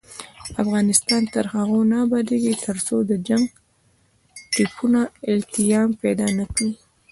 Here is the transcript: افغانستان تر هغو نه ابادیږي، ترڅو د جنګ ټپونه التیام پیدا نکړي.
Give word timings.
افغانستان 0.63 1.21
تر 1.33 1.45
هغو 1.53 1.79
نه 1.91 1.97
ابادیږي، 2.05 2.53
ترڅو 2.65 2.95
د 3.09 3.11
جنګ 3.27 3.45
ټپونه 4.53 5.01
التیام 5.33 5.89
پیدا 6.01 6.27
نکړي. 6.39 6.71